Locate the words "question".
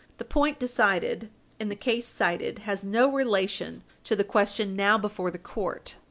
4.23-4.75